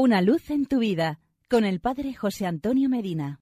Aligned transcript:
Una 0.00 0.22
luz 0.22 0.50
en 0.50 0.66
tu 0.66 0.78
vida 0.78 1.18
con 1.50 1.64
el 1.64 1.80
Padre 1.80 2.14
José 2.14 2.46
Antonio 2.46 2.88
Medina. 2.88 3.40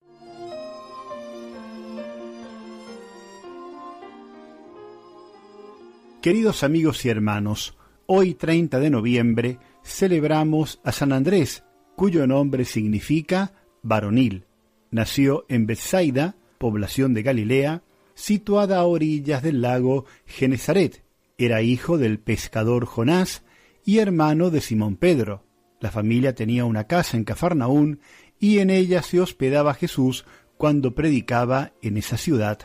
Queridos 6.22 6.62
amigos 6.62 7.04
y 7.04 7.10
hermanos, 7.10 7.76
hoy 8.06 8.32
30 8.32 8.80
de 8.80 8.88
noviembre 8.88 9.58
celebramos 9.82 10.80
a 10.82 10.92
San 10.92 11.12
Andrés, 11.12 11.62
cuyo 11.94 12.26
nombre 12.26 12.64
significa 12.64 13.52
varonil. 13.82 14.46
Nació 14.90 15.44
en 15.50 15.66
Bethsaida, 15.66 16.36
población 16.56 17.12
de 17.12 17.22
Galilea, 17.22 17.82
situada 18.14 18.78
a 18.78 18.86
orillas 18.86 19.42
del 19.42 19.60
lago 19.60 20.06
Genezaret. 20.24 21.04
Era 21.36 21.60
hijo 21.60 21.98
del 21.98 22.18
pescador 22.18 22.86
Jonás 22.86 23.44
y 23.84 23.98
hermano 23.98 24.48
de 24.48 24.62
Simón 24.62 24.96
Pedro. 24.96 25.45
La 25.80 25.90
familia 25.90 26.34
tenía 26.34 26.64
una 26.64 26.84
casa 26.84 27.16
en 27.16 27.24
Cafarnaún 27.24 28.00
y 28.38 28.58
en 28.58 28.70
ella 28.70 29.02
se 29.02 29.20
hospedaba 29.20 29.74
Jesús 29.74 30.24
cuando 30.56 30.94
predicaba 30.94 31.72
en 31.82 31.96
esa 31.96 32.16
ciudad. 32.16 32.58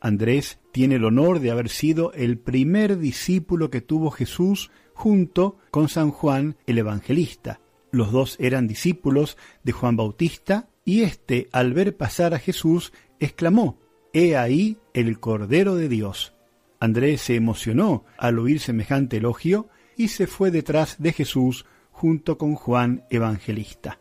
Andrés 0.00 0.58
tiene 0.72 0.96
el 0.96 1.04
honor 1.04 1.40
de 1.40 1.50
haber 1.50 1.68
sido 1.68 2.12
el 2.12 2.38
primer 2.38 2.98
discípulo 2.98 3.70
que 3.70 3.80
tuvo 3.80 4.10
Jesús 4.10 4.70
junto 4.94 5.58
con 5.70 5.88
San 5.88 6.10
Juan 6.10 6.56
el 6.66 6.78
Evangelista. 6.78 7.60
Los 7.90 8.10
dos 8.10 8.36
eran 8.40 8.66
discípulos 8.66 9.36
de 9.62 9.72
Juan 9.72 9.96
Bautista 9.96 10.68
y 10.84 11.02
éste, 11.02 11.48
al 11.52 11.72
ver 11.72 11.96
pasar 11.96 12.34
a 12.34 12.38
Jesús, 12.38 12.92
exclamó, 13.20 13.78
He 14.12 14.36
ahí 14.36 14.78
el 14.94 15.20
Cordero 15.20 15.76
de 15.76 15.88
Dios. 15.88 16.34
Andrés 16.80 17.22
se 17.22 17.36
emocionó 17.36 18.04
al 18.18 18.38
oír 18.38 18.58
semejante 18.58 19.18
elogio 19.18 19.68
y 19.96 20.08
se 20.08 20.26
fue 20.26 20.50
detrás 20.50 20.96
de 21.00 21.12
Jesús 21.12 21.64
junto 21.92 22.36
con 22.36 22.56
Juan 22.56 23.04
Evangelista. 23.10 24.00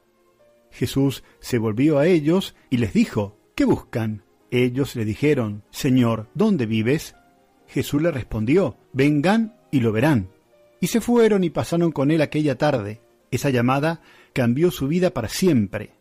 Jesús 0.72 1.24
se 1.40 1.60
volvió 1.60 2.00
a 2.00 2.08
ellos 2.08 2.56
y 2.70 2.78
les 2.78 2.94
dijo, 2.94 3.38
¿qué 3.56 3.66
buscan? 3.66 4.24
Ellos 4.50 4.96
le 4.96 5.06
dijeron, 5.06 5.64
Señor, 5.70 6.28
¿dónde 6.34 6.66
vives? 6.66 7.16
Jesús 7.68 8.02
le 8.02 8.12
respondió, 8.12 8.78
vengan 8.92 9.56
y 9.72 9.82
lo 9.82 9.92
verán. 9.92 10.30
Y 10.80 10.88
se 10.88 11.00
fueron 11.00 11.44
y 11.44 11.50
pasaron 11.50 11.92
con 11.92 12.10
él 12.12 12.22
aquella 12.22 12.58
tarde. 12.58 13.02
Esa 13.30 13.50
llamada 13.50 14.02
cambió 14.34 14.72
su 14.72 14.88
vida 14.88 15.12
para 15.12 15.30
siempre. 15.30 15.94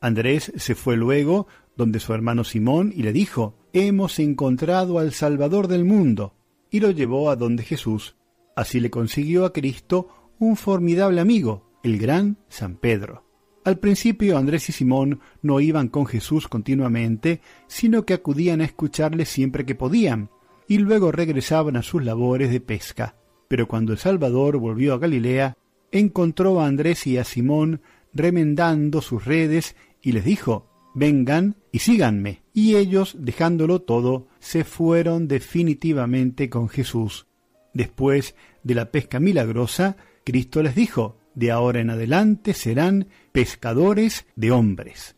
Andrés 0.00 0.52
se 0.56 0.74
fue 0.74 0.96
luego 0.96 1.46
donde 1.76 1.98
su 1.98 2.12
hermano 2.12 2.44
Simón 2.44 2.92
y 2.94 3.02
le 3.02 3.12
dijo, 3.12 3.54
Hemos 3.72 4.18
encontrado 4.18 4.98
al 4.98 5.12
Salvador 5.12 5.68
del 5.68 5.84
mundo, 5.84 6.34
y 6.70 6.80
lo 6.80 6.90
llevó 6.90 7.30
a 7.30 7.36
donde 7.36 7.62
Jesús. 7.62 8.16
Así 8.54 8.80
le 8.80 8.90
consiguió 8.90 9.44
a 9.44 9.52
Cristo 9.52 10.08
un 10.38 10.56
formidable 10.56 11.20
amigo, 11.20 11.70
el 11.82 11.98
gran 11.98 12.38
San 12.48 12.76
Pedro. 12.76 13.24
Al 13.64 13.78
principio 13.78 14.38
Andrés 14.38 14.68
y 14.68 14.72
Simón 14.72 15.20
no 15.42 15.60
iban 15.60 15.88
con 15.88 16.06
Jesús 16.06 16.48
continuamente, 16.48 17.40
sino 17.66 18.06
que 18.06 18.14
acudían 18.14 18.60
a 18.60 18.64
escucharle 18.64 19.24
siempre 19.24 19.66
que 19.66 19.74
podían, 19.74 20.30
y 20.68 20.78
luego 20.78 21.12
regresaban 21.12 21.76
a 21.76 21.82
sus 21.82 22.02
labores 22.04 22.50
de 22.50 22.60
pesca. 22.60 23.16
Pero 23.48 23.66
cuando 23.66 23.92
el 23.92 23.98
Salvador 23.98 24.58
volvió 24.58 24.94
a 24.94 24.98
Galilea, 24.98 25.56
encontró 25.90 26.60
a 26.60 26.66
Andrés 26.66 27.06
y 27.06 27.16
a 27.16 27.24
Simón 27.24 27.80
remendando 28.14 29.00
sus 29.00 29.24
redes 29.24 29.76
y 30.02 30.12
les 30.12 30.24
dijo, 30.24 30.68
vengan 30.94 31.56
y 31.72 31.80
síganme. 31.80 32.42
Y 32.52 32.76
ellos, 32.76 33.16
dejándolo 33.18 33.80
todo, 33.80 34.28
se 34.38 34.64
fueron 34.64 35.28
definitivamente 35.28 36.50
con 36.50 36.68
Jesús. 36.68 37.26
Después 37.72 38.34
de 38.62 38.74
la 38.74 38.90
pesca 38.90 39.20
milagrosa, 39.20 39.96
Cristo 40.28 40.62
les 40.62 40.74
dijo, 40.74 41.16
de 41.34 41.50
ahora 41.50 41.80
en 41.80 41.88
adelante 41.88 42.52
serán 42.52 43.08
pescadores 43.32 44.26
de 44.36 44.50
hombres. 44.50 45.16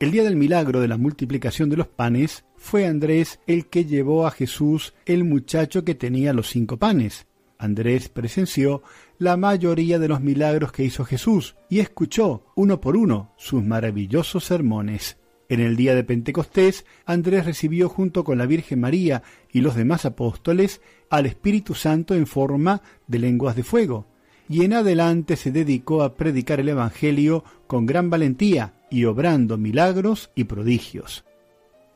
El 0.00 0.10
día 0.10 0.24
del 0.24 0.34
milagro 0.34 0.80
de 0.80 0.88
la 0.88 0.96
multiplicación 0.96 1.70
de 1.70 1.76
los 1.76 1.86
panes 1.86 2.44
fue 2.56 2.84
Andrés 2.84 3.38
el 3.46 3.66
que 3.66 3.84
llevó 3.84 4.26
a 4.26 4.32
Jesús 4.32 4.94
el 5.06 5.22
muchacho 5.22 5.84
que 5.84 5.94
tenía 5.94 6.32
los 6.32 6.48
cinco 6.48 6.76
panes. 6.76 7.28
Andrés 7.56 8.08
presenció 8.08 8.82
la 9.18 9.36
mayoría 9.36 10.00
de 10.00 10.08
los 10.08 10.20
milagros 10.20 10.72
que 10.72 10.82
hizo 10.82 11.04
Jesús 11.04 11.54
y 11.70 11.78
escuchó 11.78 12.44
uno 12.56 12.80
por 12.80 12.96
uno 12.96 13.34
sus 13.36 13.62
maravillosos 13.62 14.42
sermones. 14.42 15.18
En 15.48 15.60
el 15.60 15.76
día 15.76 15.94
de 15.94 16.02
Pentecostés, 16.02 16.84
Andrés 17.04 17.46
recibió 17.46 17.88
junto 17.88 18.24
con 18.24 18.38
la 18.38 18.46
Virgen 18.46 18.80
María 18.80 19.22
y 19.52 19.60
los 19.60 19.76
demás 19.76 20.04
apóstoles 20.04 20.80
al 21.10 21.26
Espíritu 21.26 21.76
Santo 21.76 22.16
en 22.16 22.26
forma 22.26 22.82
de 23.06 23.20
lenguas 23.20 23.54
de 23.54 23.62
fuego 23.62 24.17
y 24.48 24.64
en 24.64 24.72
adelante 24.72 25.36
se 25.36 25.50
dedicó 25.50 26.02
a 26.02 26.14
predicar 26.14 26.60
el 26.60 26.70
Evangelio 26.70 27.44
con 27.66 27.86
gran 27.86 28.10
valentía 28.10 28.74
y 28.90 29.04
obrando 29.04 29.58
milagros 29.58 30.30
y 30.34 30.44
prodigios. 30.44 31.24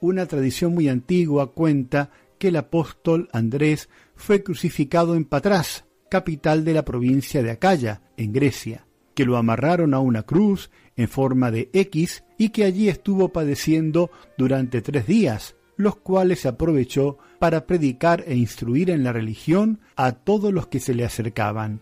Una 0.00 0.26
tradición 0.26 0.74
muy 0.74 0.88
antigua 0.88 1.52
cuenta 1.52 2.10
que 2.38 2.48
el 2.48 2.56
apóstol 2.56 3.28
Andrés 3.32 3.88
fue 4.16 4.42
crucificado 4.42 5.14
en 5.14 5.24
Patras, 5.24 5.84
capital 6.10 6.64
de 6.64 6.74
la 6.74 6.84
provincia 6.84 7.42
de 7.42 7.52
Acaya, 7.52 8.02
en 8.16 8.32
Grecia, 8.32 8.86
que 9.14 9.24
lo 9.24 9.36
amarraron 9.36 9.94
a 9.94 10.00
una 10.00 10.24
cruz 10.24 10.70
en 10.96 11.08
forma 11.08 11.50
de 11.50 11.70
X 11.72 12.24
y 12.36 12.50
que 12.50 12.64
allí 12.64 12.88
estuvo 12.88 13.30
padeciendo 13.30 14.10
durante 14.36 14.82
tres 14.82 15.06
días, 15.06 15.56
los 15.76 15.96
cuales 15.96 16.44
aprovechó 16.44 17.18
para 17.38 17.66
predicar 17.66 18.24
e 18.26 18.36
instruir 18.36 18.90
en 18.90 19.04
la 19.04 19.12
religión 19.12 19.80
a 19.96 20.12
todos 20.12 20.52
los 20.52 20.66
que 20.66 20.80
se 20.80 20.94
le 20.94 21.04
acercaban. 21.04 21.80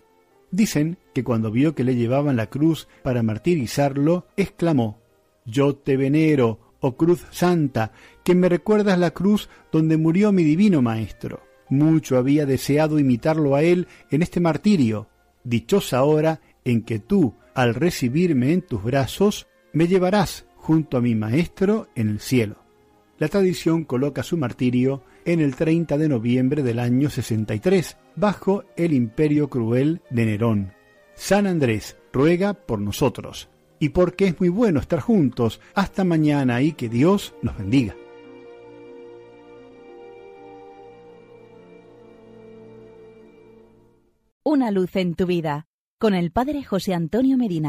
Dicen 0.51 0.99
que 1.15 1.23
cuando 1.23 1.51
vio 1.51 1.75
que 1.75 1.85
le 1.85 1.95
llevaban 1.95 2.37
la 2.37 2.49
cruz 2.49 2.89
para 3.03 3.23
martirizarlo, 3.23 4.27
exclamó, 4.37 5.01
Yo 5.45 5.77
te 5.77 5.97
venero, 5.97 6.77
oh 6.81 6.97
cruz 6.97 7.25
santa, 7.31 7.93
que 8.25 8.35
me 8.35 8.49
recuerdas 8.49 8.99
la 8.99 9.13
cruz 9.13 9.49
donde 9.71 9.97
murió 9.97 10.33
mi 10.33 10.43
divino 10.43 10.83
Maestro. 10.83 11.43
Mucho 11.69 12.17
había 12.17 12.47
deseado 12.47 12.99
imitarlo 12.99 13.55
a 13.55 13.63
él 13.63 13.87
en 14.11 14.23
este 14.23 14.41
martirio. 14.41 15.09
Dichosa 15.45 16.03
hora 16.03 16.41
en 16.65 16.83
que 16.83 16.99
tú, 16.99 17.35
al 17.55 17.75
recibirme 17.75 18.53
en 18.53 18.63
tus 18.63 18.83
brazos, 18.83 19.47
me 19.73 19.87
llevarás 19.87 20.47
junto 20.57 20.97
a 20.97 21.01
mi 21.01 21.15
Maestro 21.15 21.89
en 21.95 22.09
el 22.09 22.21
cielo. 22.21 22.70
La 23.21 23.29
tradición 23.29 23.85
coloca 23.85 24.23
su 24.23 24.39
martirio 24.39 25.03
en 25.27 25.41
el 25.41 25.55
30 25.55 25.99
de 25.99 26.09
noviembre 26.09 26.63
del 26.63 26.79
año 26.79 27.11
63, 27.11 27.99
bajo 28.17 28.65
el 28.79 28.95
imperio 28.95 29.51
cruel 29.51 30.01
de 30.09 30.25
Nerón. 30.25 30.73
San 31.17 31.47
Andrés 31.47 31.99
ruega 32.15 32.55
por 32.55 32.81
nosotros, 32.81 33.51
y 33.79 33.91
porque 33.91 34.25
es 34.25 34.41
muy 34.41 34.49
bueno 34.49 34.81
estar 34.81 35.01
juntos. 35.01 35.61
Hasta 35.75 36.03
mañana 36.03 36.63
y 36.63 36.73
que 36.73 36.89
Dios 36.89 37.35
nos 37.43 37.59
bendiga. 37.59 37.95
Una 44.43 44.71
luz 44.71 44.97
en 44.97 45.15
tu 45.15 45.27
vida, 45.27 45.67
con 45.99 46.15
el 46.15 46.33
Padre 46.33 46.65
José 46.65 46.95
Antonio 46.95 47.37
Medina. 47.37 47.69